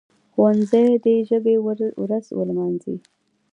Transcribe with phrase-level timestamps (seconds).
[0.33, 1.55] ښوونځي دي د ژبي
[2.01, 2.95] ورځ ولمانځي.